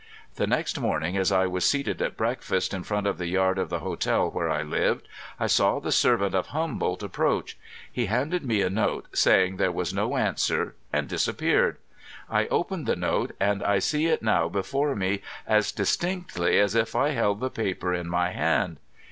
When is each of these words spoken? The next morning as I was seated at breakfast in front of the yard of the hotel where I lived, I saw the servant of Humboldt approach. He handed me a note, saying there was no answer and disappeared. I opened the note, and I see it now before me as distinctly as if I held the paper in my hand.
The 0.33 0.47
next 0.47 0.79
morning 0.79 1.15
as 1.15 1.31
I 1.31 1.45
was 1.45 1.63
seated 1.63 2.01
at 2.01 2.17
breakfast 2.17 2.73
in 2.73 2.81
front 2.81 3.05
of 3.05 3.19
the 3.19 3.27
yard 3.27 3.59
of 3.59 3.69
the 3.69 3.81
hotel 3.81 4.31
where 4.31 4.49
I 4.49 4.63
lived, 4.63 5.07
I 5.39 5.45
saw 5.45 5.79
the 5.79 5.91
servant 5.91 6.33
of 6.33 6.47
Humboldt 6.47 7.03
approach. 7.03 7.55
He 7.91 8.07
handed 8.07 8.43
me 8.43 8.63
a 8.63 8.69
note, 8.71 9.05
saying 9.13 9.57
there 9.57 9.71
was 9.71 9.93
no 9.93 10.17
answer 10.17 10.73
and 10.91 11.07
disappeared. 11.07 11.77
I 12.31 12.47
opened 12.47 12.87
the 12.87 12.95
note, 12.95 13.35
and 13.39 13.61
I 13.61 13.77
see 13.77 14.07
it 14.07 14.23
now 14.23 14.49
before 14.49 14.95
me 14.95 15.21
as 15.45 15.71
distinctly 15.71 16.57
as 16.57 16.73
if 16.73 16.95
I 16.95 17.09
held 17.09 17.39
the 17.39 17.51
paper 17.51 17.93
in 17.93 18.09
my 18.09 18.31
hand. 18.31 18.77